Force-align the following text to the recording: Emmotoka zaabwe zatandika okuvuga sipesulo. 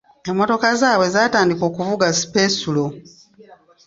Emmotoka 0.29 0.67
zaabwe 0.79 1.07
zatandika 1.15 1.63
okuvuga 1.69 2.05
sipesulo. 2.17 2.83